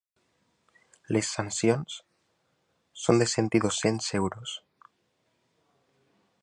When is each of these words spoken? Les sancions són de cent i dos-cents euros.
Les 1.15 1.29
sancions 1.35 1.97
són 3.03 3.23
de 3.23 3.29
cent 3.35 3.53
i 3.59 3.63
dos-cents 3.67 4.09
euros. 4.23 4.55